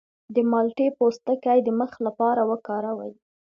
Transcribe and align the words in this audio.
د 0.35 0.37
مالټې 0.51 0.87
پوستکی 0.97 1.57
د 1.63 1.69
مخ 1.79 1.91
لپاره 2.07 2.41
وکاروئ 2.51 3.13